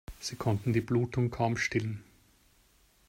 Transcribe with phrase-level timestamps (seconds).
[0.19, 2.03] Sie konnten die Blutung kaum stillen.